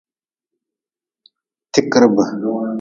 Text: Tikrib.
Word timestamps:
Tikrib. 1.73 2.15